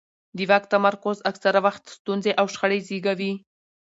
د 0.37 0.39
واک 0.49 0.63
تمرکز 0.73 1.17
اکثره 1.31 1.59
وخت 1.65 1.83
ستونزې 1.97 2.31
او 2.39 2.45
شخړې 2.53 2.79
زیږوي 2.87 3.33